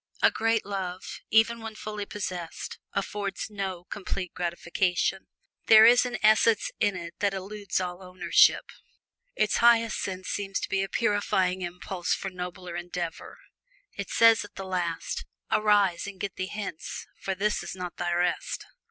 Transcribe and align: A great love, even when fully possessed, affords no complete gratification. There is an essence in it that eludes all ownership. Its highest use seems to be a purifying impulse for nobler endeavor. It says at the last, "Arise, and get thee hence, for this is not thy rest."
A 0.23 0.31
great 0.31 0.65
love, 0.65 1.19
even 1.29 1.59
when 1.61 1.75
fully 1.75 2.07
possessed, 2.07 2.79
affords 2.91 3.51
no 3.51 3.83
complete 3.83 4.33
gratification. 4.33 5.27
There 5.67 5.85
is 5.85 6.07
an 6.07 6.17
essence 6.23 6.71
in 6.79 6.95
it 6.95 7.13
that 7.19 7.35
eludes 7.35 7.79
all 7.79 8.01
ownership. 8.01 8.71
Its 9.35 9.57
highest 9.57 10.07
use 10.07 10.27
seems 10.27 10.59
to 10.61 10.69
be 10.69 10.81
a 10.81 10.89
purifying 10.89 11.61
impulse 11.61 12.15
for 12.15 12.31
nobler 12.31 12.75
endeavor. 12.75 13.37
It 13.95 14.09
says 14.09 14.43
at 14.43 14.55
the 14.55 14.65
last, 14.65 15.23
"Arise, 15.51 16.07
and 16.07 16.19
get 16.19 16.35
thee 16.35 16.47
hence, 16.47 17.05
for 17.19 17.35
this 17.35 17.61
is 17.61 17.75
not 17.75 17.97
thy 17.97 18.11
rest." 18.11 18.65